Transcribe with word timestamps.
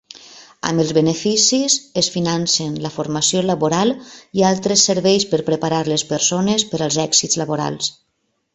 Amb 0.67 0.83
els 0.83 0.93
beneficis 0.97 1.75
es 2.01 2.09
financen 2.15 2.79
la 2.85 2.91
formació 2.95 3.43
laboral 3.49 3.93
i 4.41 4.47
altres 4.49 4.87
serveis 4.89 5.27
per 5.35 5.43
preparar 5.51 5.83
les 5.93 6.05
persones 6.15 6.69
per 6.73 6.81
als 6.89 6.99
èxits 7.09 7.43
laborals. 7.45 7.95